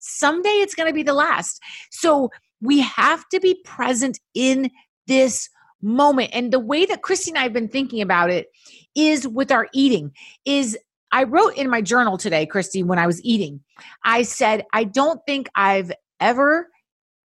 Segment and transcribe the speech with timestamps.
[0.00, 1.60] someday it's going to be the last.
[1.90, 4.70] So we have to be present in
[5.06, 5.48] this
[5.82, 6.30] moment.
[6.32, 8.48] And the way that Christy and I have been thinking about it
[8.94, 10.12] is with our eating
[10.44, 10.76] is
[11.12, 13.60] I wrote in my journal today, Christy, when I was eating,
[14.04, 16.68] I said, I don't think I've ever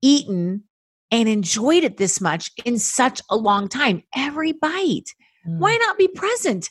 [0.03, 0.65] eaten
[1.11, 4.03] and enjoyed it this much in such a long time.
[4.15, 5.15] Every bite.
[5.47, 5.59] Mm.
[5.59, 6.71] Why not be present?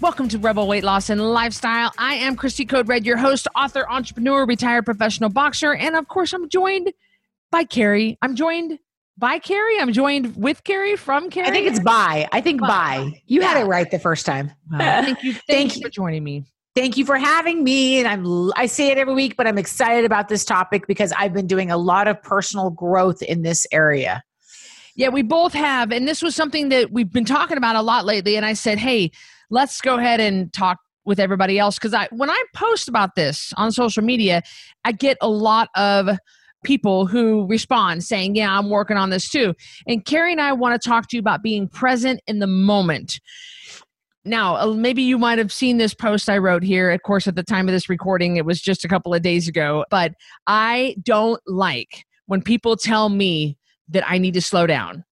[0.00, 1.92] Welcome to Rebel Weight Loss and Lifestyle.
[1.98, 6.32] I am Christy Code Red, your host, author, entrepreneur, retired professional boxer, and of course,
[6.32, 6.94] I'm joined
[7.50, 8.16] by Carrie.
[8.22, 8.78] I'm joined
[9.18, 9.78] by Carrie.
[9.78, 11.48] I'm joined with Carrie from Carrie.
[11.48, 12.26] I think it's by.
[12.32, 12.68] I think by.
[12.68, 13.22] by.
[13.26, 13.48] You yeah.
[13.48, 14.50] had it right the first time.
[14.72, 15.34] Well, thank you.
[15.34, 16.44] Thank, thank you for joining me.
[16.74, 17.98] Thank you for having me.
[17.98, 21.34] And I'm I say it every week, but I'm excited about this topic because I've
[21.34, 24.22] been doing a lot of personal growth in this area.
[24.96, 25.92] Yeah, we both have.
[25.92, 28.36] And this was something that we've been talking about a lot lately.
[28.36, 29.10] And I said, hey,
[29.50, 33.52] let's go ahead and talk with everybody else because I when I post about this
[33.56, 34.42] on social media,
[34.84, 36.18] I get a lot of
[36.64, 39.54] people who respond saying, "Yeah, I'm working on this too."
[39.86, 43.20] And Carrie and I want to talk to you about being present in the moment.
[44.24, 46.90] Now, uh, maybe you might have seen this post I wrote here.
[46.90, 49.48] Of course, at the time of this recording, it was just a couple of days
[49.48, 49.84] ago.
[49.90, 50.12] But
[50.46, 53.56] I don't like when people tell me
[53.88, 55.04] that I need to slow down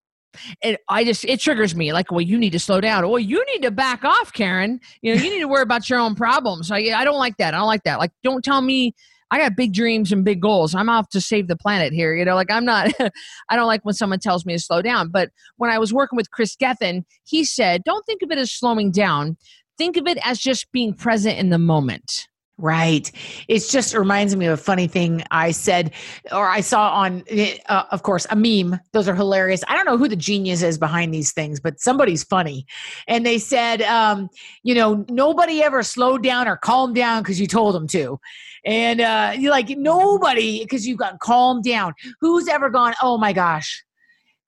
[0.63, 3.09] it I just it triggers me like, well, you need to slow down.
[3.09, 4.81] Well, you need to back off, Karen.
[5.03, 6.71] You know, you need to worry about your own problems.
[6.71, 7.55] I I don't like that.
[7.55, 7.99] I don't like that.
[7.99, 8.95] Like, don't tell me
[9.31, 10.75] I got big dreams and big goals.
[10.75, 12.15] I'm off to save the planet here.
[12.15, 12.93] You know, like I'm not,
[13.49, 15.11] I don't like when someone tells me to slow down.
[15.11, 18.53] But when I was working with Chris Gethin, he said, don't think of it as
[18.53, 19.37] slowing down.
[19.77, 22.28] Think of it as just being present in the moment.
[22.61, 23.11] Right.
[23.47, 25.93] It just reminds me of a funny thing I said
[26.33, 27.23] or I saw on,
[27.67, 28.81] uh, of course, a meme.
[28.93, 29.63] Those are hilarious.
[29.69, 32.67] I don't know who the genius is behind these things, but somebody's funny.
[33.07, 34.29] And they said, um,
[34.65, 38.19] you know, nobody ever slowed down or calmed down because you told them to.
[38.65, 41.95] And uh, you're like, nobody, because you got calmed down.
[42.21, 43.85] Who's ever gone, oh my gosh,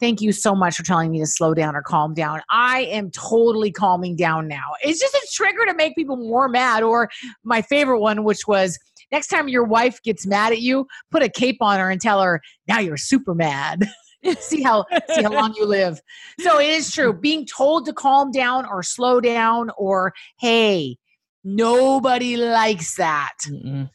[0.00, 2.40] Thank you so much for telling me to slow down or calm down.
[2.48, 4.72] I am totally calming down now.
[4.82, 6.82] It's just a trigger to make people more mad.
[6.82, 7.10] Or
[7.44, 8.78] my favorite one, which was
[9.12, 12.22] next time your wife gets mad at you, put a cape on her and tell
[12.22, 13.86] her, now you're super mad.
[14.40, 16.00] see how see how long you live.
[16.40, 17.12] So it is true.
[17.12, 20.96] Being told to calm down or slow down or hey,
[21.44, 23.34] nobody likes that.
[23.46, 23.90] Mm-mm.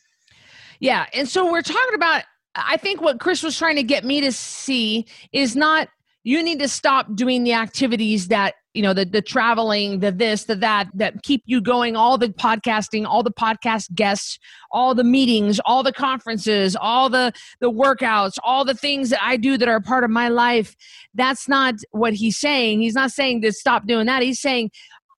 [0.79, 2.23] Yeah, and so we're talking about
[2.55, 5.89] I think what Chris was trying to get me to see is not
[6.25, 10.44] you need to stop doing the activities that you know the the traveling the this
[10.46, 14.38] the that that keep you going all the podcasting all the podcast guests
[14.72, 17.31] all the meetings all the conferences all the
[17.62, 20.75] the workouts all the things that i do that are part of my life.
[21.13, 22.81] That's not what he's saying.
[22.81, 24.24] He's not saying to stop doing that.
[24.24, 24.72] He's saying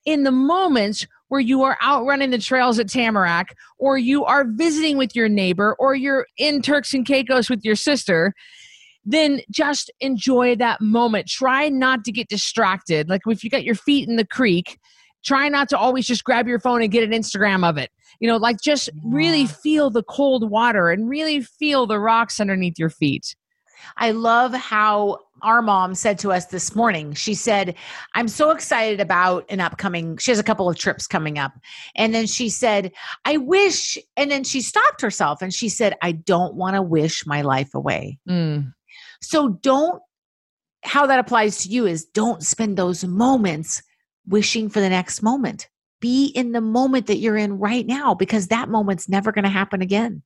[0.06, 4.46] in the moments where you are out running the trails at Tamarack, or you are
[4.46, 8.34] visiting with your neighbor, or you're in Turks and Caicos with your sister,
[9.08, 11.28] then just enjoy that moment.
[11.28, 13.10] Try not to get distracted.
[13.10, 14.78] Like if you got your feet in the creek,
[15.24, 17.90] try not to always just grab your phone and get an Instagram of it.
[18.20, 22.78] You know, like just really feel the cold water and really feel the rocks underneath
[22.78, 23.36] your feet.
[23.96, 27.76] I love how our mom said to us this morning, she said,
[28.16, 31.54] I'm so excited about an upcoming, she has a couple of trips coming up.
[31.96, 32.92] And then she said,
[33.24, 37.26] I wish, and then she stopped herself and she said, I don't want to wish
[37.26, 38.18] my life away.
[38.28, 38.74] Mm.
[39.22, 40.02] So don't,
[40.84, 43.82] how that applies to you is don't spend those moments
[44.28, 45.68] wishing for the next moment.
[46.00, 49.50] Be in the moment that you're in right now because that moment's never going to
[49.50, 50.22] happen again.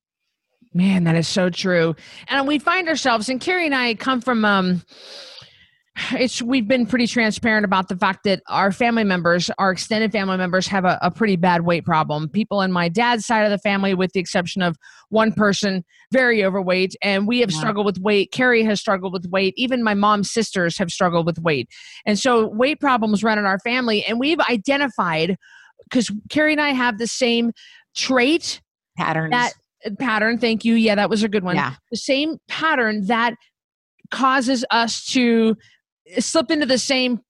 [0.74, 1.94] Man, that is so true.
[2.28, 4.82] And we find ourselves, and Carrie and I come from, um,
[6.12, 10.38] it's we've been pretty transparent about the fact that our family members, our extended family
[10.38, 12.28] members, have a, a pretty bad weight problem.
[12.30, 14.76] People in my dad's side of the family, with the exception of
[15.10, 17.58] one person, very overweight, and we have yeah.
[17.58, 18.32] struggled with weight.
[18.32, 19.52] Carrie has struggled with weight.
[19.56, 21.68] Even my mom's sisters have struggled with weight,
[22.06, 24.04] and so weight problems run in our family.
[24.04, 25.36] And we've identified
[25.84, 27.52] because Carrie and I have the same
[27.94, 28.62] trait
[28.96, 29.52] patterns that
[29.98, 30.38] pattern.
[30.38, 30.74] Thank you.
[30.74, 31.56] Yeah, that was a good one.
[31.56, 31.74] Yeah.
[31.90, 33.34] The same pattern that
[34.10, 35.56] causes us to
[36.18, 37.20] slip into the same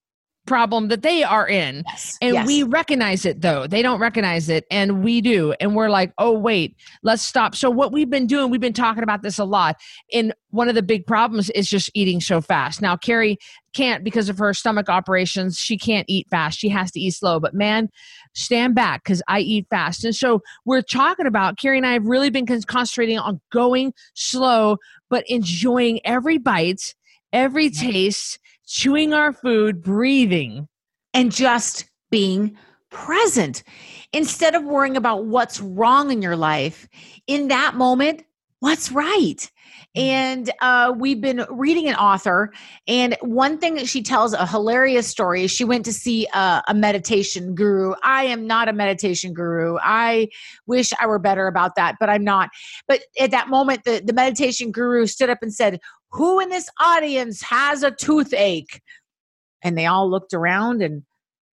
[0.46, 1.84] problem that they are in.
[1.87, 2.19] Yes.
[2.20, 2.46] And yes.
[2.46, 3.67] we recognize it though.
[3.67, 5.52] They don't recognize it and we do.
[5.61, 7.55] And we're like, oh, wait, let's stop.
[7.55, 9.76] So, what we've been doing, we've been talking about this a lot.
[10.12, 12.82] And one of the big problems is just eating so fast.
[12.82, 13.38] Now, Carrie
[13.73, 15.58] can't because of her stomach operations.
[15.58, 16.58] She can't eat fast.
[16.58, 17.38] She has to eat slow.
[17.38, 17.88] But man,
[18.34, 20.05] stand back because I eat fast.
[20.05, 24.79] And so we're talking about, Carrie and I have really been concentrating on going slow,
[25.08, 26.94] but enjoying every bite,
[27.32, 30.68] every taste, chewing our food, breathing.
[31.14, 32.56] and just being
[32.90, 33.62] present.
[34.12, 36.88] Instead of worrying about what's wrong in your life
[37.26, 38.24] in that moment
[38.62, 39.50] what's right?
[39.96, 42.52] And uh, we've been reading an author
[42.86, 46.62] and one thing that she tells a hilarious story is she went to see a,
[46.68, 47.94] a meditation guru.
[48.04, 49.78] I am not a meditation guru.
[49.82, 50.28] I
[50.66, 52.50] wish i were better about that but i'm not.
[52.86, 55.80] But at that moment the, the meditation guru stood up and said
[56.12, 58.80] who in this audience has a toothache?
[59.62, 61.02] And they all looked around and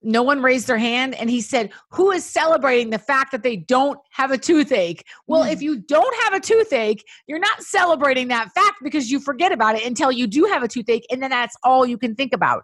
[0.01, 3.57] no one raised their hand and he said who is celebrating the fact that they
[3.57, 5.06] don't have a toothache?
[5.27, 5.63] Well if hmm.
[5.65, 9.85] you don't have a toothache you're not celebrating that fact because you forget about it
[9.85, 12.63] until you do have a toothache and then that's all you can think about.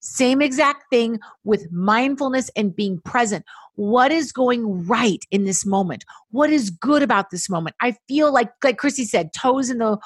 [0.00, 3.44] Same exact thing with mindfulness and being present.
[3.74, 6.04] What is going right in this moment?
[6.30, 7.76] What is good about this moment?
[7.80, 9.98] I feel like like chrissy said toes in the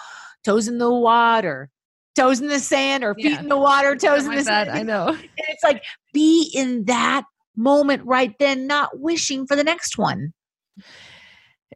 [0.44, 1.68] toes in the water
[2.16, 3.40] toes in the sand or feet Yeah.
[3.40, 5.08] in the water toes in the that, sand I know.
[5.08, 5.82] and it's like
[6.12, 7.24] be in that
[7.56, 10.32] moment right then, not wishing for the next one.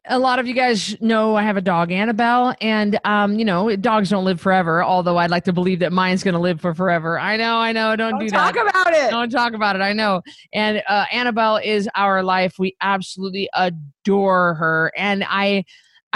[0.07, 3.75] a lot of you guys know I have a dog, Annabelle, and um, you know,
[3.77, 4.83] dogs don't live forever.
[4.85, 7.19] Although I'd like to believe that mine's going to live for forever.
[7.19, 7.95] I know, I know.
[7.97, 8.69] Don't, Don't do talk that.
[8.69, 9.11] about it.
[9.11, 9.83] Don't talk about it.
[9.83, 10.21] I know.
[10.53, 12.57] And uh, Annabelle is our life.
[12.59, 15.65] We absolutely adore her, and I.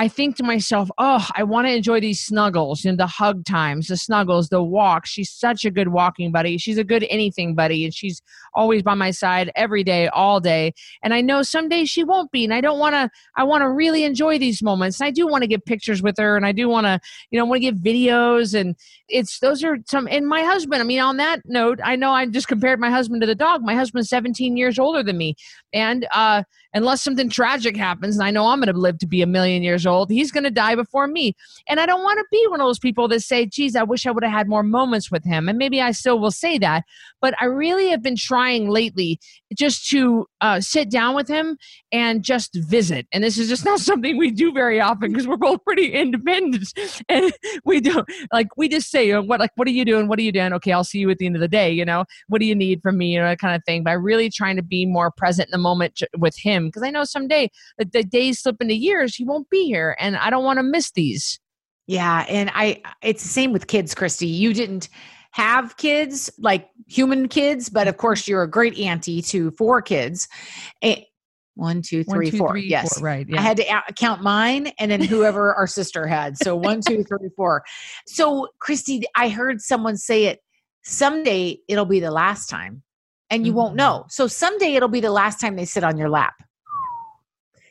[0.01, 3.89] I think to myself, oh, I want to enjoy these snuggles and the hug times,
[3.89, 5.07] the snuggles, the walk.
[5.07, 6.57] She's such a good walking buddy.
[6.57, 8.23] She's a good anything buddy, and she's
[8.55, 10.73] always by my side every day, all day.
[11.03, 13.11] And I know someday she won't be, and I don't want to.
[13.35, 15.01] I want to really enjoy these moments.
[15.01, 17.01] And I do want to get pictures with her, and I do want to,
[17.33, 18.77] you know, want to get videos, and
[19.09, 20.07] it's those are some.
[20.09, 20.81] And my husband.
[20.81, 23.63] I mean, on that note, I know I just compared my husband to the dog.
[23.63, 25.35] My husband's 17 years older than me,
[25.73, 29.23] and uh, unless something tragic happens, and I know I'm going to live to be
[29.23, 31.35] a million years old, he's going to die before me.
[31.69, 34.07] And I don't want to be one of those people that say, geez, I wish
[34.07, 35.49] I would have had more moments with him.
[35.49, 36.85] And maybe I still will say that.
[37.21, 39.19] But I really have been trying lately
[39.57, 41.57] just to uh, sit down with him
[41.93, 43.07] and just visit.
[43.13, 46.73] And this is just not something we do very often because we're both pretty independent.
[47.09, 47.33] And
[47.65, 50.09] we don't, like, we just say, what, like, what are you doing?
[50.09, 50.53] What are you doing?
[50.55, 51.71] Okay, I'll see you at the end of the day.
[51.71, 53.15] You know, what do you need from me?
[53.15, 53.83] You know, that kind of thing.
[53.83, 57.05] By really trying to be more present in the moment with him because I know
[57.05, 59.97] someday that the days slip into years, he won't be here.
[59.99, 61.41] And I don't want to miss these.
[61.87, 64.27] Yeah, and I it's the same with kids, Christy.
[64.27, 64.89] You didn't
[65.39, 70.27] have kids like human kids, but of course you're a great auntie to four kids.
[70.83, 71.03] Eh,
[71.55, 72.51] one, two, One, three, two, four.
[72.51, 72.99] three, yes.
[72.99, 73.27] four, right.
[73.37, 73.65] I had to
[73.97, 76.37] count mine and then whoever our sister had.
[76.39, 77.65] So one, two, three, four.
[78.07, 80.41] So, Christy, I heard someone say it
[80.85, 82.83] someday it'll be the last time
[83.31, 83.79] and you won't Mhm.
[83.79, 84.05] know.
[84.09, 86.35] So, someday it'll be the last time they sit on your lap.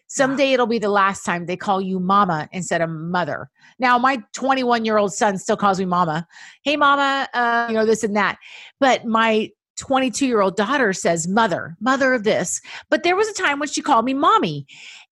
[0.08, 3.50] Someday it'll be the last time they call you mama instead of mother.
[3.78, 6.28] Now, my 21 year old son still calls me mama.
[6.64, 8.38] Hey, mama, uh, you know, this and that.
[8.80, 12.62] But my 22 year old daughter says mother, mother of this.
[12.90, 14.66] But there was a time when she called me mommy.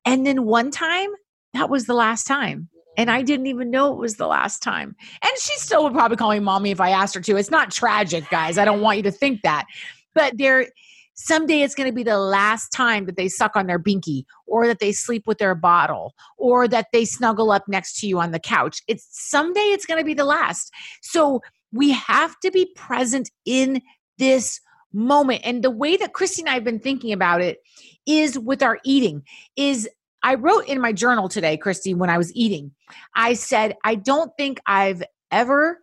[0.06, 1.10] And then one time,
[1.54, 2.70] that was the last time.
[2.98, 4.96] And I didn't even know it was the last time.
[5.22, 7.36] And she still would probably call me mommy if I asked her to.
[7.36, 8.58] It's not tragic, guys.
[8.58, 9.66] I don't want you to think that.
[10.14, 10.68] But there,
[11.16, 14.68] someday it's going to be the last time that they suck on their binky or
[14.68, 18.32] that they sleep with their bottle or that they snuggle up next to you on
[18.32, 18.82] the couch.
[18.88, 20.72] It's someday it's going to be the last.
[21.02, 21.42] So
[21.72, 23.82] we have to be present in
[24.18, 24.60] this
[24.94, 25.42] moment.
[25.44, 27.58] And the way that Christy and I have been thinking about it
[28.06, 29.24] is with our eating
[29.56, 29.90] is
[30.24, 32.72] I wrote in my journal today, Christy, when I was eating,
[33.16, 35.80] I said, I don't think I've ever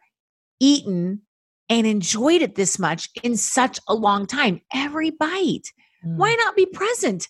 [0.59, 1.23] eaten
[1.79, 4.61] and enjoyed it this much in such a long time.
[4.75, 5.73] Every bite.
[6.05, 6.17] Mm.
[6.17, 7.29] Why not be present?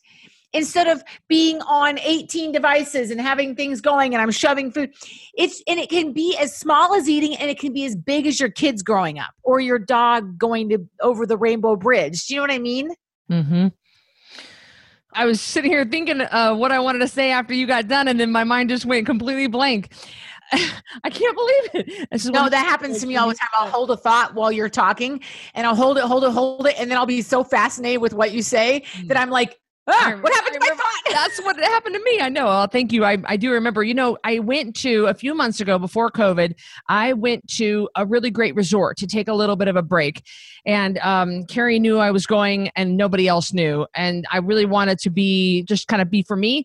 [0.52, 4.92] Instead of being on 18 devices and having things going and I'm shoving food.
[5.34, 8.26] It's and it can be as small as eating and it can be as big
[8.26, 12.26] as your kids growing up or your dog going to over the rainbow bridge.
[12.26, 12.90] Do you know what I mean?
[13.30, 13.68] Mm-hmm.
[15.14, 18.08] I was sitting here thinking uh, what I wanted to say after you got done,
[18.08, 19.92] and then my mind just went completely blank.
[21.04, 22.08] I can't believe it.
[22.10, 23.48] This is No, that happens to me all the time.
[23.58, 25.20] I'll hold a thought while you're talking
[25.54, 26.74] and I'll hold it, hold it, hold it.
[26.78, 30.32] And then I'll be so fascinated with what you say that I'm like, Ah, what
[30.32, 31.12] happened to my thought?
[31.12, 32.20] That's what happened to me.
[32.20, 32.44] I know.
[32.44, 33.04] Well, thank you.
[33.04, 33.82] I, I do remember.
[33.82, 36.54] You know, I went to a few months ago before COVID.
[36.88, 40.22] I went to a really great resort to take a little bit of a break,
[40.64, 43.84] and um, Carrie knew I was going, and nobody else knew.
[43.92, 46.64] And I really wanted to be just kind of be for me.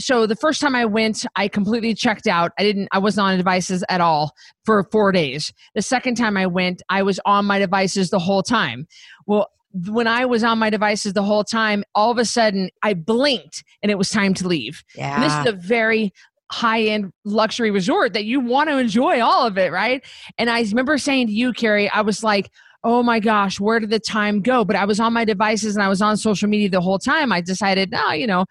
[0.00, 2.52] So the first time I went, I completely checked out.
[2.58, 2.88] I didn't.
[2.92, 5.52] I wasn't on devices at all for four days.
[5.74, 8.86] The second time I went, I was on my devices the whole time.
[9.26, 9.50] Well,
[9.88, 13.62] when I was on my devices the whole time, all of a sudden I blinked
[13.82, 14.82] and it was time to leave.
[14.96, 15.14] Yeah.
[15.14, 16.12] And this is a very
[16.50, 20.04] high end luxury resort that you want to enjoy all of it, right?
[20.38, 22.50] And I remember saying to you, Carrie, I was like,
[22.82, 24.64] oh my gosh, where did the time go?
[24.64, 27.30] But I was on my devices and I was on social media the whole time.
[27.30, 28.46] I decided, no, you know,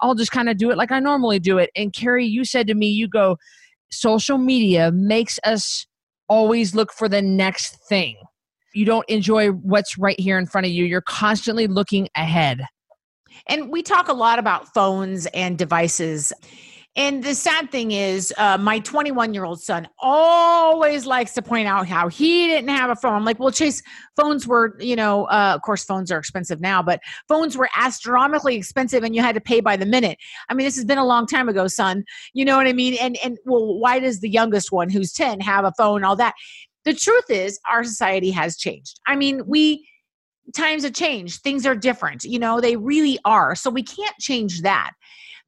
[0.00, 1.70] I'll just kind of do it like I normally do it.
[1.76, 3.38] And Carrie, you said to me, you go,
[3.90, 5.86] social media makes us
[6.28, 8.16] always look for the next thing
[8.74, 10.84] you don't enjoy what's right here in front of you.
[10.84, 12.66] You're constantly looking ahead.
[13.46, 16.32] And we talk a lot about phones and devices.
[16.96, 21.66] And the sad thing is, uh, my 21 year old son always likes to point
[21.66, 23.14] out how he didn't have a phone.
[23.14, 23.82] I'm like, well, Chase,
[24.16, 28.54] phones were, you know, uh, of course, phones are expensive now, but phones were astronomically
[28.54, 30.18] expensive and you had to pay by the minute.
[30.48, 32.04] I mean, this has been a long time ago, son.
[32.32, 32.94] You know what I mean?
[33.00, 36.34] And, and well, why does the youngest one, who's 10, have a phone, all that?
[36.84, 39.86] the truth is our society has changed i mean we
[40.54, 44.62] times have changed things are different you know they really are so we can't change
[44.62, 44.92] that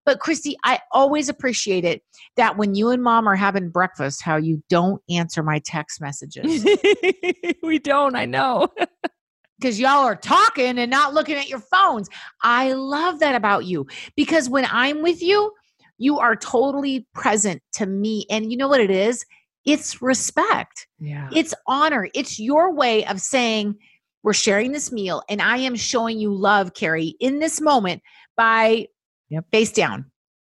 [0.06, 2.02] but christy i always appreciate it
[2.36, 6.64] that when you and mom are having breakfast how you don't answer my text messages
[7.62, 8.68] we don't i know
[9.60, 12.08] because y'all are talking and not looking at your phones
[12.42, 13.86] i love that about you
[14.16, 15.52] because when i'm with you
[15.98, 19.26] you are totally present to me and you know what it is
[19.66, 20.86] it's respect.
[21.00, 21.28] Yeah.
[21.34, 22.08] It's honor.
[22.14, 23.76] It's your way of saying,
[24.22, 28.02] we're sharing this meal and I am showing you love, Carrie, in this moment
[28.36, 28.86] by
[29.28, 29.44] yep.
[29.50, 30.10] face down,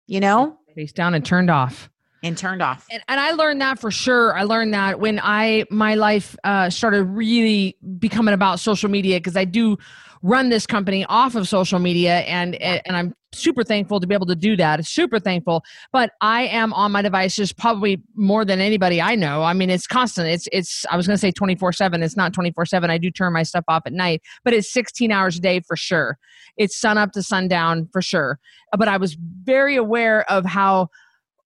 [0.08, 0.58] you know?
[0.76, 1.90] Face down and turned off.
[2.22, 2.86] And turned off.
[2.92, 4.38] And, and I learned that for sure.
[4.38, 9.38] I learned that when I, my life uh, started really becoming about social media because
[9.38, 9.78] I do
[10.22, 14.26] run this company off of social media and and I'm super thankful to be able
[14.28, 14.86] to do that.
[14.86, 15.64] Super thankful.
[15.92, 19.44] But I am on my devices probably more than anybody I know.
[19.44, 20.28] I mean, it's constant.
[20.28, 22.04] It's it's I was going to say 24/7.
[22.04, 22.90] It's not 24/7.
[22.90, 25.76] I do turn my stuff off at night, but it's 16 hours a day for
[25.76, 26.18] sure.
[26.58, 28.40] It's sun up to sundown for sure.
[28.78, 30.90] But I was very aware of how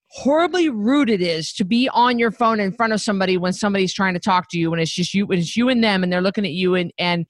[0.09, 3.91] horribly rude it is to be on your phone in front of somebody when somebody's
[3.91, 6.21] trying to talk to you when it's just you it's you and them and they're
[6.21, 7.25] looking at you and and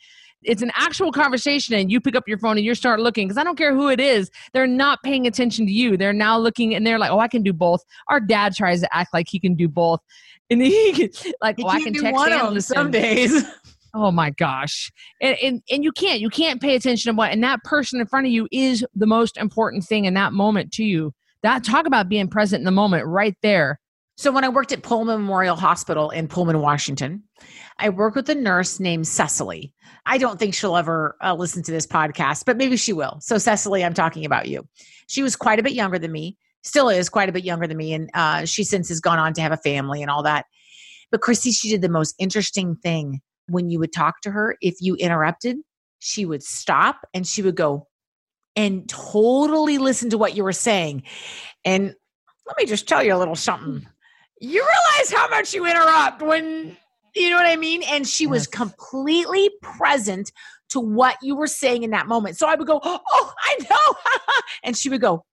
[0.46, 3.38] it's an actual conversation and you pick up your phone and you start looking because
[3.38, 5.98] I don't care who it is, they're not paying attention to you.
[5.98, 7.82] They're now looking and they're like, oh, I can do both.
[8.10, 10.00] Our dad tries to act like he can do both,
[10.50, 11.10] and he can,
[11.42, 12.76] like, he oh, I can text one listen.
[12.76, 13.44] Some days.
[13.96, 14.92] Oh my gosh.
[15.22, 18.08] And, and and you can't you can't pay attention to what and that person in
[18.08, 21.14] front of you is the most important thing in that moment to you.
[21.44, 23.80] That talk about being present in the moment right there.
[24.16, 27.24] So when I worked at Pullman Memorial Hospital in Pullman, Washington,
[27.80, 29.74] I worked with a nurse named Cecily.
[30.06, 33.18] I don't think she'll ever uh, listen to this podcast, but maybe she will.
[33.22, 34.68] So, Cecily, I'm talking about you.
[35.08, 37.78] She was quite a bit younger than me, still is quite a bit younger than
[37.78, 37.94] me.
[37.94, 40.46] And uh, she since has gone on to have a family and all that.
[41.12, 44.58] But, Christy, she did the most interesting thing when you would talk to her.
[44.62, 45.58] If you interrupted,
[46.00, 47.88] she would stop and she would go
[48.56, 51.04] and totally listen to what you were saying.
[51.66, 51.96] And
[52.46, 53.88] let me just tell you a little something.
[54.44, 56.76] You realize how much you interrupt when
[57.16, 57.82] you know what I mean?
[57.84, 58.32] And she yes.
[58.32, 60.34] was completely present
[60.70, 62.38] to what you were saying in that moment.
[62.38, 64.16] So I would go, Oh, I know.
[64.64, 65.24] and she would go,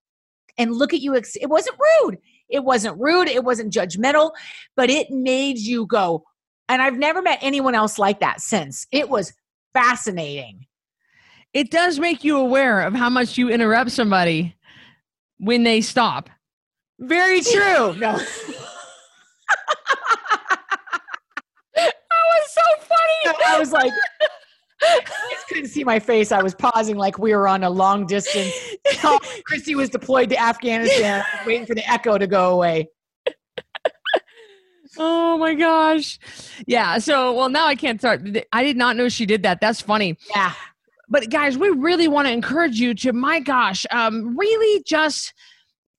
[0.57, 1.13] and look at you.
[1.13, 2.19] It wasn't rude.
[2.47, 3.27] It wasn't rude.
[3.27, 4.31] It wasn't judgmental,
[4.77, 6.23] but it made you go.
[6.69, 8.87] And I've never met anyone else like that since.
[8.93, 9.33] It was
[9.73, 10.67] fascinating.
[11.53, 14.55] It does make you aware of how much you interrupt somebody
[15.37, 16.29] when they stop.
[16.97, 17.93] Very true.
[17.95, 18.17] No.
[23.45, 23.91] I was like,
[24.81, 24.99] I
[25.47, 26.31] couldn't see my face.
[26.31, 28.53] I was pausing like we were on a long distance.
[29.45, 32.89] Christy was deployed to Afghanistan, waiting for the echo to go away.
[34.97, 36.19] Oh my gosh.
[36.67, 36.97] Yeah.
[36.97, 38.27] So, well, now I can't start.
[38.51, 39.61] I did not know she did that.
[39.61, 40.17] That's funny.
[40.35, 40.53] Yeah.
[41.07, 45.33] But guys, we really want to encourage you to, my gosh, um, really just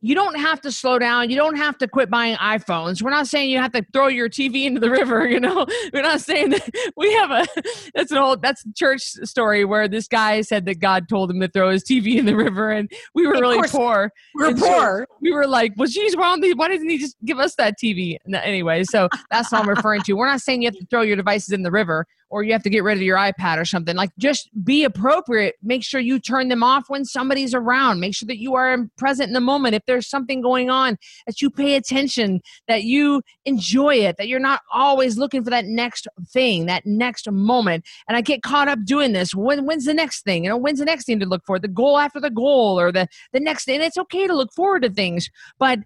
[0.05, 1.31] you don't have to slow down.
[1.31, 3.01] You don't have to quit buying iPhones.
[3.01, 5.27] We're not saying you have to throw your TV into the river.
[5.27, 7.47] You know, we're not saying that we have a.
[7.95, 8.43] That's an old.
[8.43, 12.17] That's church story where this guy said that God told him to throw his TV
[12.17, 14.13] in the river, and we were really poor.
[14.35, 15.07] We are poor.
[15.09, 18.17] So we were like, well, geez, why, why didn't he just give us that TV?
[18.33, 20.15] Anyway, so that's what I'm referring to.
[20.15, 22.07] We're not saying you have to throw your devices in the river.
[22.33, 23.95] Or you have to get rid of your iPad or something.
[23.95, 25.57] Like just be appropriate.
[25.63, 28.01] Make sure you turn them off when somebody's around.
[28.01, 29.75] Make sure that you are present in the moment.
[29.75, 30.97] If there's something going on,
[31.27, 35.67] that you pay attention, that you enjoy it, that you're not always looking for that
[35.67, 37.85] next thing, that next moment.
[38.09, 39.35] And I get caught up doing this.
[39.35, 40.45] When when's the next thing?
[40.45, 41.59] You know, when's the next thing to look for?
[41.59, 44.83] The goal after the goal or the the next and it's okay to look forward
[44.85, 45.29] to things.
[45.59, 45.81] But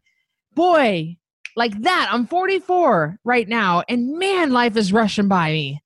[0.55, 1.17] boy,
[1.57, 5.83] like that, I'm 44 right now, and man, life is rushing by me.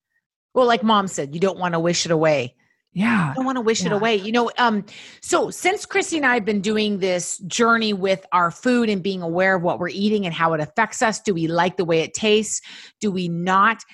[0.54, 2.56] Well, like mom said, you don't want to wish it away.
[2.92, 3.30] Yeah.
[3.30, 3.88] I don't want to wish Yeah.
[3.88, 4.16] it away.
[4.16, 4.84] You know, um,
[5.22, 9.22] so since Christy and I have been doing this journey with our food and being
[9.22, 12.00] aware of what we're eating and how it affects us, do we like the way
[12.00, 12.60] it tastes?
[13.00, 13.84] Do we not?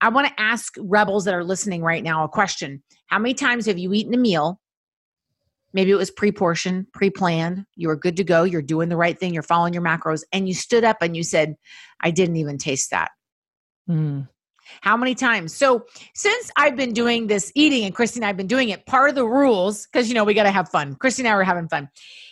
[0.00, 2.82] I want to ask rebels that are listening right now a question.
[3.06, 4.60] How many times have you eaten a meal?
[5.72, 7.66] Maybe it was pre portioned, pre planned.
[7.74, 8.44] You were good to go.
[8.44, 9.34] You're doing the right thing.
[9.34, 10.22] You're following your macros.
[10.32, 11.56] And you stood up and you said,
[12.00, 13.10] I didn't even taste that.
[13.90, 14.28] Mm.
[14.80, 15.54] How many times?
[15.54, 19.08] So since I've been doing this eating and Christy and I've been doing it, part
[19.08, 20.94] of the rules, because you know we got to have fun.
[20.94, 21.88] Christy and I were having fun,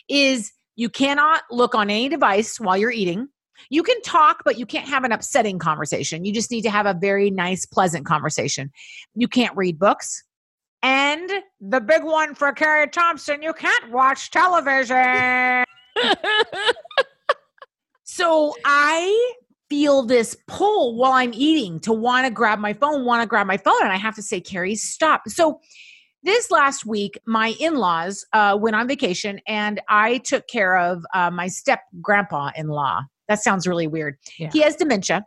[0.09, 3.29] is you cannot look on any device while you're eating.
[3.71, 6.25] You can talk, but you can't have an upsetting conversation.
[6.25, 8.73] You just need to have a very nice, pleasant conversation.
[9.15, 10.25] You can't read books.
[10.83, 11.31] And
[11.61, 15.65] the big one for Carrie Thompson, you can't watch television.
[18.13, 19.33] So I
[19.73, 23.47] feel this pull while I'm eating to want to grab my phone, want to grab
[23.47, 23.81] my phone.
[23.81, 25.23] And I have to say, Carrie, stop.
[25.29, 25.61] So
[26.23, 31.07] this last week, my in laws uh, went on vacation and I took care of
[31.15, 33.01] uh, my step grandpa in law.
[33.29, 34.19] That sounds really weird.
[34.39, 34.51] Yeah.
[34.53, 35.25] He has dementia.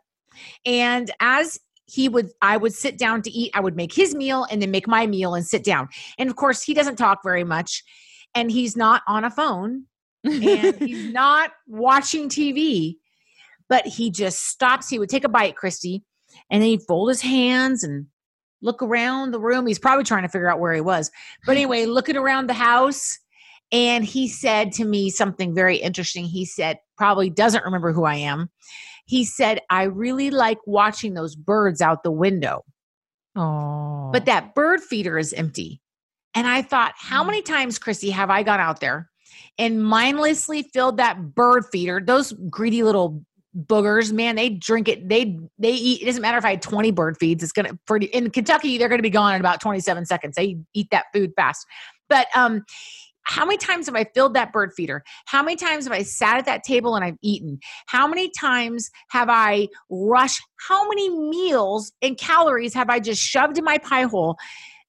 [0.64, 4.46] And as he would, I would sit down to eat, I would make his meal
[4.48, 5.88] and then make my meal and sit down.
[6.20, 7.82] And of course, he doesn't talk very much
[8.32, 9.86] and he's not on a phone
[10.22, 12.98] and he's not watching TV,
[13.68, 14.88] but he just stops.
[14.88, 16.04] He would take a bite, Christy,
[16.50, 18.06] and then he'd fold his hands and
[18.62, 19.66] look around the room.
[19.66, 21.10] He's probably trying to figure out where he was.
[21.44, 23.18] But anyway, looking around the house,
[23.72, 26.24] and he said to me something very interesting.
[26.24, 28.50] He said, probably doesn't remember who I am.
[29.06, 32.64] He said, I really like watching those birds out the window,
[33.36, 34.10] oh.
[34.12, 35.80] but that bird feeder is empty.
[36.34, 37.26] And I thought, how mm.
[37.26, 39.10] many times, Chrissy, have I gone out there
[39.58, 42.00] and mindlessly filled that bird feeder?
[42.04, 43.24] Those greedy little
[43.56, 45.08] boogers, man, they drink it.
[45.08, 46.02] They they eat.
[46.02, 47.42] It doesn't matter if I had twenty bird feeds.
[47.42, 48.78] It's gonna pretty in Kentucky.
[48.78, 50.36] They're gonna be gone in about twenty seven seconds.
[50.36, 51.66] They eat that food fast.
[52.08, 52.64] But um,
[53.22, 55.02] how many times have I filled that bird feeder?
[55.26, 57.58] How many times have I sat at that table and I've eaten?
[57.86, 60.42] How many times have I rushed?
[60.68, 64.36] How many meals and calories have I just shoved in my pie hole?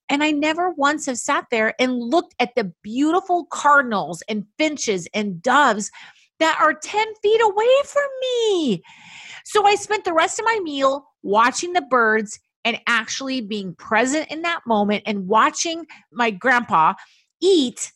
[0.09, 5.07] And I never once have sat there and looked at the beautiful cardinals and finches
[5.13, 5.91] and doves
[6.39, 8.83] that are 10 feet away from me.
[9.45, 14.29] So I spent the rest of my meal watching the birds and actually being present
[14.29, 16.93] in that moment and watching my grandpa
[17.41, 17.91] eat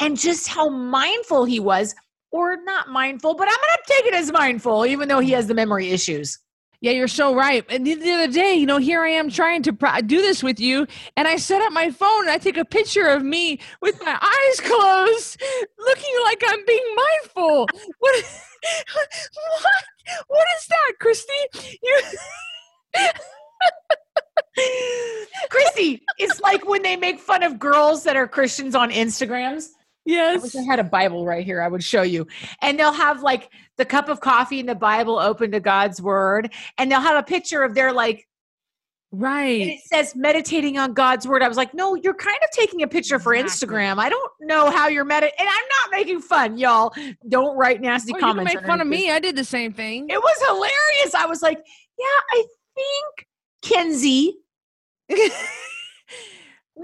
[0.00, 1.94] and just how mindful he was,
[2.32, 5.46] or not mindful, but I'm going to take it as mindful, even though he has
[5.46, 6.38] the memory issues.
[6.82, 7.64] Yeah, you're so right.
[7.68, 9.72] And the, the other day, you know, here I am trying to
[10.06, 13.06] do this with you, and I set up my phone and I take a picture
[13.06, 15.42] of me with my eyes closed,
[15.78, 17.68] looking like I'm being mindful.
[17.98, 18.24] What?
[18.92, 20.26] What?
[20.28, 21.32] What is that, Christy?
[21.82, 22.00] You.
[25.50, 29.70] Chrissy, it's like when they make fun of girls that are Christians on Instagrams.
[30.08, 30.56] I wish yes.
[30.56, 31.60] I had a Bible right here.
[31.62, 32.26] I would show you.
[32.62, 36.52] And they'll have like the cup of coffee and the Bible open to God's word.
[36.78, 38.26] And they'll have a picture of their like,
[39.12, 39.60] and Right.
[39.66, 41.42] it says meditating on God's word.
[41.42, 43.76] I was like, no, you're kind of taking a picture for Exactly.
[43.76, 43.98] Instagram.
[43.98, 45.34] I don't know how you're meditating.
[45.40, 46.94] And I'm not making fun, y'all.
[47.28, 48.54] Don't write nasty Oh, you can comments.
[48.54, 49.10] make fun of me.
[49.10, 50.08] I did the same thing.
[50.08, 51.14] It was hilarious.
[51.16, 51.58] I was like,
[51.98, 52.44] yeah, I
[52.76, 53.26] think,
[53.62, 54.36] Kenzie,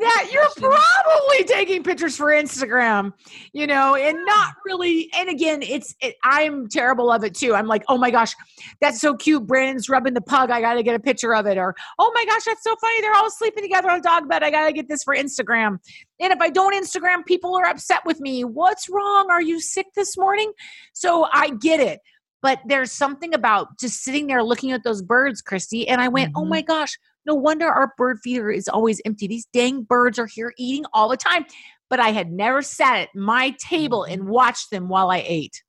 [0.01, 3.13] that you're probably taking pictures for Instagram,
[3.53, 5.11] you know, and not really.
[5.15, 7.55] And again, it's it, I'm terrible of it too.
[7.55, 8.35] I'm like, oh my gosh,
[8.81, 9.47] that's so cute.
[9.47, 10.51] Brandon's rubbing the pug.
[10.51, 11.59] I got to get a picture of it.
[11.59, 13.01] Or oh my gosh, that's so funny.
[13.01, 14.43] They're all sleeping together on dog bed.
[14.43, 15.79] I got to get this for Instagram.
[16.21, 18.45] And if I don't Instagram, people are upset with me.
[18.45, 19.29] What's wrong?
[19.31, 20.53] Are you sick this morning?
[20.93, 22.01] So I get it.
[22.43, 25.89] But there's something about just sitting there looking at those birds, Christy.
[25.89, 26.49] And I went, oh Mhm.
[26.49, 29.27] my gosh, no wonder our bird feeder is always empty.
[29.27, 31.45] These dang birds are here eating all the time.
[31.89, 34.31] But I had never sat at my table and mm-hmm.
[34.31, 35.63] watched them while I ate.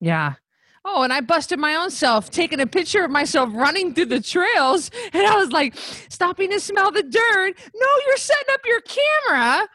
[0.00, 0.34] Yeah.
[0.84, 4.20] Oh, and I busted my own self, taking a picture of myself running through the
[4.20, 4.90] trails.
[5.12, 5.76] And I was like,
[6.08, 7.54] stopping to smell the dirt.
[7.74, 9.68] No, you're setting up your camera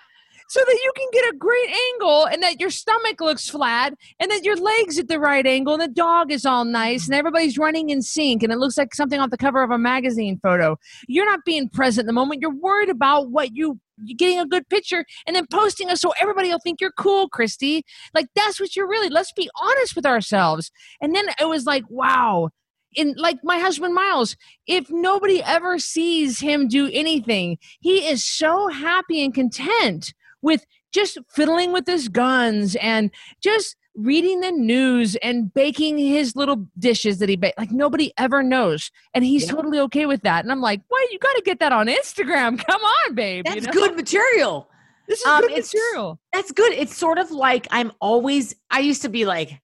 [0.48, 4.30] so that you can get a great angle and that your stomach looks flat and
[4.32, 7.58] that your legs at the right angle and the dog is all nice and everybody's
[7.58, 10.78] running in sync and it looks like something off the cover of a magazine photo.
[11.08, 12.42] You're not being present in the moment.
[12.42, 16.14] You're worried about what you you're getting a good picture and then posting it so
[16.20, 17.84] everybody will think you're cool, Christy.
[18.14, 19.10] Like that's what you're really.
[19.10, 20.72] Let's be honest with ourselves.
[21.02, 22.50] And then it was like, wow.
[22.94, 28.70] In like my husband Miles, if nobody ever sees him do anything, he is so
[28.70, 35.54] happy and content with just fiddling with his guns and just reading the news and
[35.54, 37.58] baking his little dishes that he baked.
[37.58, 38.92] Like nobody ever knows.
[39.14, 39.52] And he's yeah.
[39.52, 40.44] totally okay with that.
[40.44, 42.64] And I'm like, why you got to get that on Instagram?
[42.66, 43.46] Come on, babe.
[43.46, 43.72] That's you know?
[43.72, 44.70] good material.
[45.08, 46.20] This is um, good material.
[46.34, 46.74] That's good.
[46.74, 49.62] It's sort of like I'm always, I used to be like,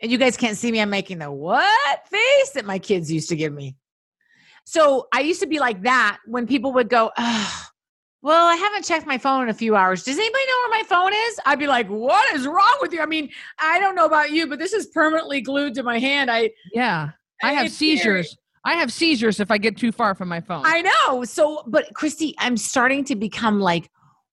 [0.00, 3.28] and you guys can't see me, I'm making the what face that my kids used
[3.30, 3.76] to give me.
[4.64, 7.67] So I used to be like that when people would go, oh,
[8.22, 10.02] well, I haven't checked my phone in a few hours.
[10.02, 11.40] Does anybody know where my phone is?
[11.46, 13.00] I'd be like, what is wrong with you?
[13.00, 16.30] I mean, I don't know about you, but this is permanently glued to my hand.
[16.30, 17.10] I Yeah.
[17.42, 18.36] I have seizures.
[18.64, 20.62] I have seizures if I get too far from my phone.
[20.66, 21.24] I know.
[21.24, 23.88] So, but Christy, I'm starting to become like,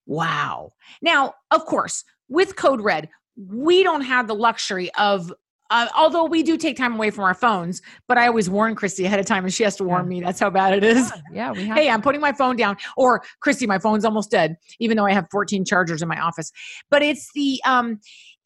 [0.06, 0.72] wow.
[1.00, 5.32] Now, of course, with Code Red, we don't have the luxury of
[5.70, 9.04] uh, although we do take time away from our phones, but I always warn Christy
[9.04, 10.08] ahead of time, and she has to warn yeah.
[10.08, 10.20] me.
[10.20, 11.12] That's how bad it is.
[11.32, 11.76] Yeah, yeah we have.
[11.76, 15.12] hey, I'm putting my phone down, or Christy, my phone's almost dead, even though I
[15.12, 16.52] have 14 chargers in my office.
[16.90, 18.00] But it's the um,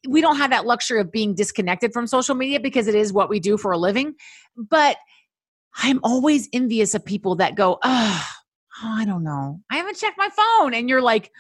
[0.09, 3.29] we don't have that luxury of being disconnected from social media because it is what
[3.29, 4.15] we do for a living.
[4.57, 4.97] But
[5.77, 8.27] I'm always envious of people that go, oh,
[8.83, 11.31] I don't know, I haven't checked my phone, and you're like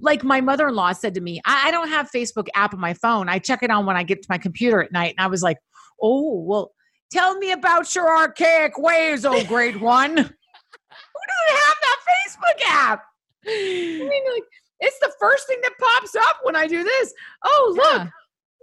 [0.00, 3.28] like my mother-in-law said to me I, I, don't have facebook app on my phone
[3.28, 5.42] i check it on when i get to my computer at night and i was
[5.42, 5.58] like
[6.02, 6.72] oh well
[7.10, 10.32] tell me about your archaic ways oh great one who doesn't
[11.50, 13.04] have that facebook app
[13.46, 14.44] i mean like
[14.80, 17.12] it's the first thing that pops up when i do this
[17.44, 18.08] oh look yeah.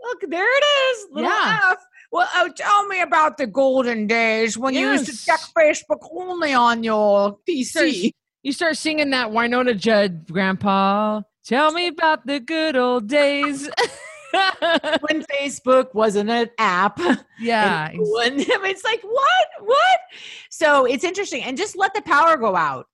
[0.04, 1.72] look there it is little yeah.
[1.72, 1.78] F.
[2.14, 4.82] Well, oh, tell me about the golden days when yes.
[4.82, 8.12] you used to check Facebook only on your PC.
[8.44, 11.22] You start singing that Wynonna Judd, Grandpa.
[11.46, 13.70] Tell me about the good old days.
[14.34, 17.00] when Facebook wasn't an app.
[17.40, 17.92] Yeah.
[17.96, 19.48] It's like, what?
[19.62, 20.00] What?
[20.50, 21.44] So it's interesting.
[21.44, 22.88] And just let the power go out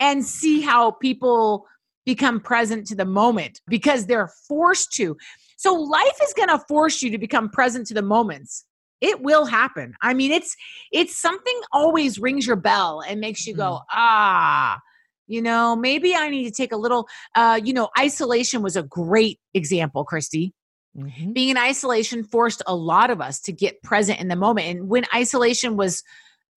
[0.00, 1.66] and see how people
[2.06, 5.16] become present to the moment because they're forced to.
[5.58, 8.64] So life is going to force you to become present to the moments.
[9.06, 9.94] It will happen.
[10.02, 10.56] I mean, it's
[10.92, 13.62] it's something always rings your bell and makes you mm-hmm.
[13.62, 14.80] go, "Ah,
[15.26, 18.82] you know maybe i need to take a little uh you know isolation was a
[18.82, 20.52] great example christy.
[20.96, 21.32] Mm-hmm.
[21.32, 24.66] being in isolation forced a lot of us to get present in the moment.
[24.66, 26.02] And when isolation was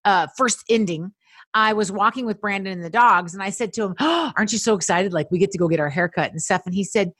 [0.06, 1.12] uh first ending
[1.54, 4.54] i was walking with brandon and the dogs and i said to him oh, aren't
[4.54, 5.14] you so excited?
[5.14, 6.62] Like we get to go get our haircut and stuff.
[6.66, 7.12] And he said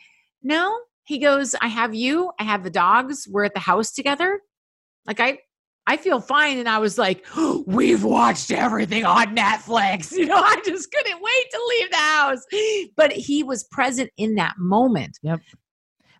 [0.44, 0.80] no.
[1.04, 2.32] He goes i have you.
[2.40, 3.28] I have the dogs.
[3.30, 4.40] We're at the house together
[5.06, 5.40] like i
[5.90, 6.60] I feel fine.
[6.60, 10.12] And I was like, oh, we've watched everything on Netflix.
[10.20, 12.46] You know, I just couldn't wait to leave the house.
[12.96, 15.18] But he was present in that moment.
[15.24, 15.40] Yep.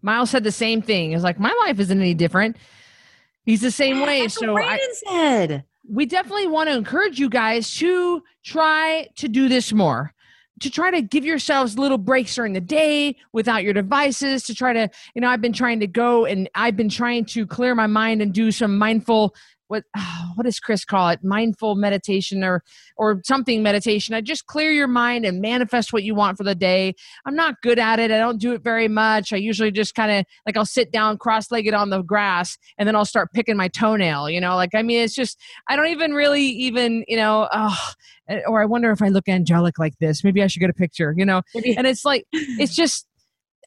[0.02, 1.12] Miles said the same thing.
[1.12, 2.58] It's like, my life isn't any different.
[3.46, 4.22] He's the same way.
[4.22, 5.66] That's so I said.
[5.88, 10.14] we definitely want to encourage you guys to try to do this more
[10.60, 14.74] to try to give yourselves little breaks during the day without your devices to try
[14.74, 17.88] to you know i've been trying to go and i've been trying to clear my
[17.88, 19.36] mind and do some mindful
[19.70, 19.86] what
[20.36, 21.24] what does Chris call it?
[21.24, 22.64] Mindful meditation or
[22.98, 24.14] or something meditation.
[24.14, 26.96] I just clear your mind and manifest what you want for the day.
[27.26, 28.12] I'm not good at it.
[28.12, 29.32] I don't do it very much.
[29.32, 32.96] I usually just kind of like I'll sit down cross-legged on the grass and then
[32.96, 34.56] I'll start picking my toenail, you know?
[34.56, 37.92] Like I mean it's just I don't even really even, you know, oh,
[38.48, 40.24] or I wonder if I look angelic like this.
[40.24, 41.42] Maybe I should get a picture, you know?
[41.78, 43.08] And it's like it's just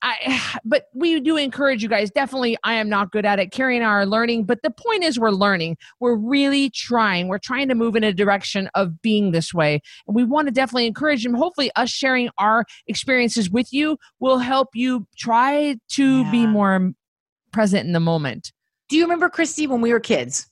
[0.03, 2.11] I, but we do encourage you guys.
[2.11, 3.53] Definitely, I am not good at it.
[3.53, 5.77] Carrie and I are learning, but the point is, we're learning.
[6.01, 7.29] We're really trying.
[7.29, 10.53] We're trying to move in a direction of being this way, and we want to
[10.53, 11.35] definitely encourage them.
[11.35, 16.31] Hopefully, us sharing our experiences with you will help you try to yeah.
[16.31, 16.93] be more
[17.53, 18.53] present in the moment.
[18.89, 20.49] Do you remember Christy when we were kids?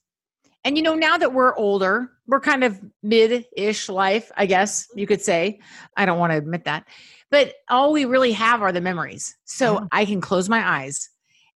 [0.64, 5.06] And you know, now that we're older, we're kind of mid-ish life, I guess you
[5.06, 5.58] could say.
[5.96, 6.86] I don't want to admit that
[7.30, 9.36] but all we really have are the memories.
[9.44, 9.86] So yeah.
[9.92, 11.08] I can close my eyes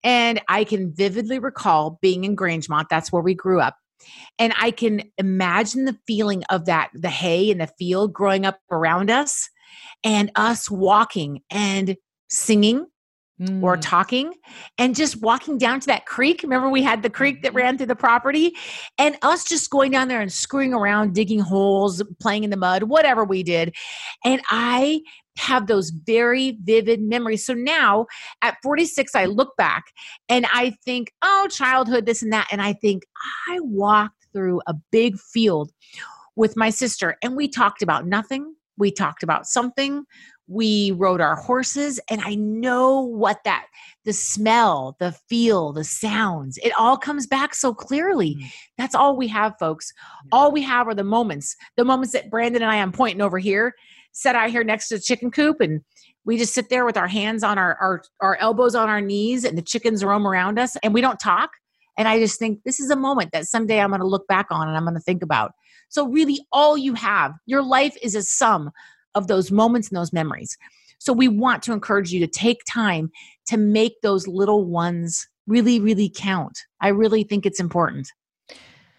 [0.04, 2.88] and I can vividly recall being in Grangemont.
[2.90, 3.76] That's where we grew up.
[4.38, 8.58] And I can imagine the feeling of that, the hay in the field growing up
[8.70, 9.48] around us
[10.02, 11.96] and us walking and
[12.28, 12.86] singing
[13.40, 13.62] mm.
[13.62, 14.34] or talking
[14.78, 16.42] and just walking down to that creek.
[16.42, 17.58] Remember, we had the creek that mm-hmm.
[17.58, 18.54] ran through the property
[18.98, 22.84] and us just going down there and screwing around, digging holes, playing in the mud,
[22.84, 23.74] whatever we did.
[24.24, 25.02] And I
[25.36, 27.44] have those very vivid memories.
[27.44, 28.06] So now
[28.42, 29.84] at 46, I look back
[30.28, 32.48] and I think, oh, childhood, this and that.
[32.50, 33.04] And I think
[33.48, 35.72] I walked through a big field
[36.36, 38.54] with my sister and we talked about nothing.
[38.78, 40.04] We talked about something.
[40.48, 42.00] We rode our horses.
[42.10, 43.66] And I know what that
[44.04, 48.34] the smell, the feel, the sounds, it all comes back so clearly.
[48.34, 48.52] Mm.
[48.76, 49.92] That's all we have, folks.
[50.32, 53.38] All we have are the moments, the moments that Brandon and I am pointing over
[53.38, 53.74] here
[54.12, 55.80] set out here next to the chicken coop and
[56.24, 59.44] we just sit there with our hands on our, our, our elbows on our knees
[59.44, 61.50] and the chickens roam around us and we don't talk.
[61.98, 64.46] And I just think this is a moment that someday I'm going to look back
[64.50, 65.52] on and I'm going to think about.
[65.88, 68.70] So, really, all you have, your life is a sum
[69.14, 70.56] of those moments and those memories.
[70.98, 73.10] So, we want to encourage you to take time
[73.46, 76.58] to make those little ones really, really count.
[76.80, 78.10] I really think it's important.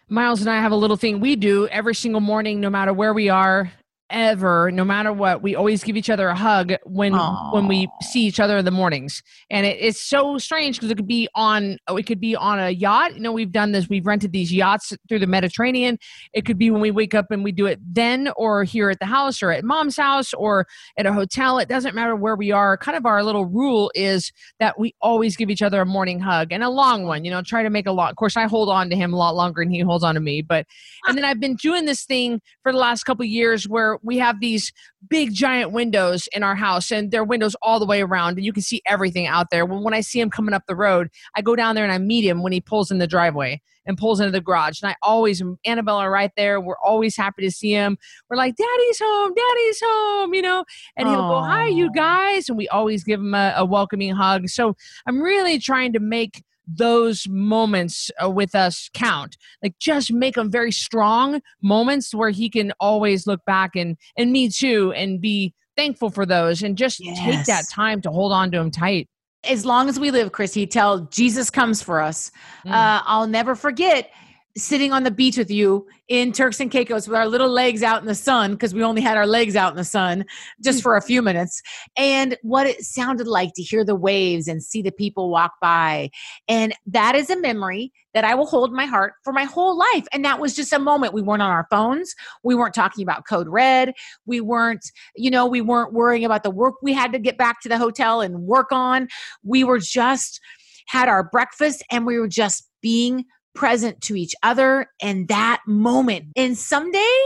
[0.07, 3.13] Miles and I have a little thing we do every single morning, no matter where
[3.13, 3.71] we are
[4.13, 7.53] ever no matter what we always give each other a hug when Aww.
[7.53, 9.21] when we see each other in the mornings.
[9.49, 12.59] And it, it's so strange because it could be on oh, it could be on
[12.59, 13.15] a yacht.
[13.15, 15.97] You know we've done this we've rented these yachts through the mediterranean.
[16.31, 18.99] It could be when we wake up and we do it then or here at
[18.99, 21.59] the house or at mom's house or at a hotel.
[21.59, 22.77] It doesn't matter where we are.
[22.77, 26.51] Kind of our little rule is that we always give each other a morning hug
[26.51, 28.69] and a long one you know try to make a lot of course i hold
[28.69, 30.65] on to him a lot longer than he holds on to me but
[31.07, 34.39] and then i've been doing this thing for the last couple years where we have
[34.39, 34.71] these
[35.09, 38.53] big giant windows in our house and they're windows all the way around and you
[38.53, 39.65] can see everything out there.
[39.65, 41.97] When, when I see him coming up the road, I go down there and I
[41.97, 44.81] meet him when he pulls in the driveway and pulls into the garage.
[44.81, 46.61] And I always, Annabelle are right there.
[46.61, 47.97] We're always happy to see him.
[48.29, 50.63] We're like, Daddy's home, Daddy's home, you know?
[50.95, 52.47] And he'll go, Hi, you guys.
[52.47, 54.47] And we always give him a, a welcoming hug.
[54.49, 60.35] So I'm really trying to make those moments uh, with us count like just make
[60.35, 65.19] them very strong moments where he can always look back and and me too and
[65.19, 67.19] be thankful for those and just yes.
[67.19, 69.07] take that time to hold on to him tight
[69.43, 72.31] as long as we live chrissy tell jesus comes for us
[72.65, 72.71] mm.
[72.71, 74.11] uh, i'll never forget
[74.55, 78.01] sitting on the beach with you in Turks and Caicos with our little legs out
[78.01, 80.25] in the sun because we only had our legs out in the sun
[80.63, 81.61] just for a few minutes
[81.97, 86.11] and what it sounded like to hear the waves and see the people walk by.
[86.47, 90.05] And that is a memory that I will hold my heart for my whole life.
[90.11, 91.13] And that was just a moment.
[91.13, 92.13] We weren't on our phones.
[92.43, 93.93] We weren't talking about code red.
[94.25, 94.85] We weren't
[95.15, 97.77] you know we weren't worrying about the work we had to get back to the
[97.77, 99.07] hotel and work on.
[99.43, 100.39] We were just
[100.87, 106.25] had our breakfast and we were just being present to each other and that moment.
[106.35, 107.17] And someday,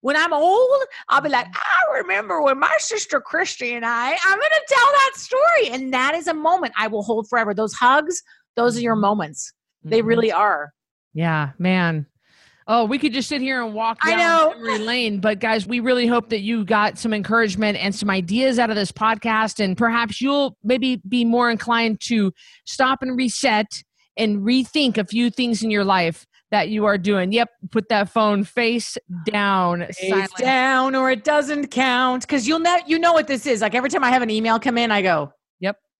[0.00, 4.38] when I'm old, I'll be like, I remember when my sister Christy and I, I'm
[4.38, 5.68] going to tell that story.
[5.70, 7.54] And that is a moment I will hold forever.
[7.54, 8.22] Those hugs,
[8.54, 9.02] those are your mm-hmm.
[9.02, 9.52] moments.
[9.82, 10.08] They mm-hmm.
[10.08, 10.72] really are.
[11.14, 12.06] Yeah, man.
[12.68, 14.54] Oh, we could just sit here and walk down I know.
[14.56, 18.58] memory lane, but guys, we really hope that you got some encouragement and some ideas
[18.58, 22.32] out of this podcast, and perhaps you'll maybe be more inclined to
[22.64, 23.84] stop and reset
[24.16, 27.32] and rethink a few things in your life that you are doing.
[27.32, 32.22] Yep, put that phone face down, face down, or it doesn't count.
[32.22, 33.60] Because you'll know you know what this is.
[33.60, 35.32] Like every time I have an email come in, I go.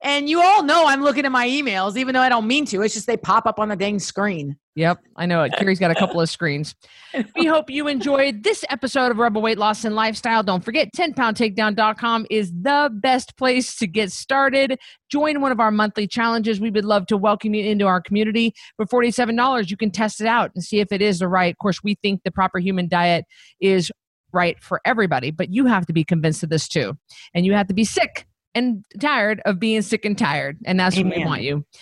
[0.02, 2.82] And you all know I'm looking at my emails, even though I don't mean to.
[2.82, 4.56] It's just they pop up on the dang screen.
[4.74, 5.54] Yep, I know it.
[5.56, 6.74] Carrie's got a couple of screens.
[7.34, 10.42] We hope you enjoyed this episode of Rebel Weight Loss and Lifestyle.
[10.42, 14.78] Don't forget, 10poundtakedown.com is the best place to get started.
[15.10, 16.60] Join one of our monthly challenges.
[16.60, 18.52] We would love to welcome you into our community.
[18.76, 21.54] For $47, you can test it out and see if it is the right.
[21.54, 23.24] Of course, we think the proper human diet
[23.60, 23.90] is
[24.32, 26.98] right for everybody, but you have to be convinced of this too.
[27.32, 28.26] And you have to be sick
[28.56, 30.58] and tired of being sick and tired.
[30.64, 31.10] And that's Amen.
[31.10, 31.64] what we want you.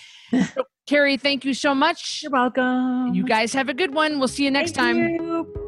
[0.55, 2.21] So Carrie, thank you so much.
[2.23, 3.15] You're welcome.
[3.15, 4.19] You guys have a good one.
[4.19, 5.15] We'll see you next thank time.
[5.15, 5.65] You.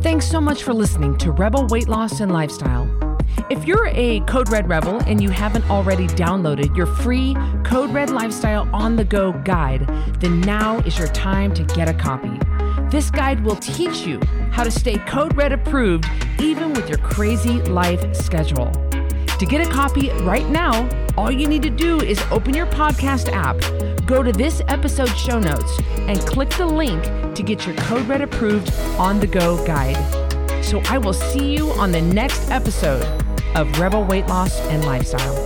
[0.00, 2.88] Thanks so much for listening to Rebel Weight Loss and Lifestyle.
[3.50, 8.10] If you're a Code Red Rebel and you haven't already downloaded your free Code Red
[8.10, 9.86] Lifestyle on the Go guide,
[10.20, 12.38] then now is your time to get a copy.
[12.88, 14.20] This guide will teach you
[14.56, 16.06] how to stay Code Red approved
[16.40, 18.72] even with your crazy life schedule.
[19.38, 20.88] To get a copy right now,
[21.18, 23.58] all you need to do is open your podcast app,
[24.06, 28.22] go to this episode show notes, and click the link to get your Code Red
[28.22, 30.64] approved on the go guide.
[30.64, 33.04] So I will see you on the next episode
[33.54, 35.45] of Rebel Weight Loss and Lifestyle.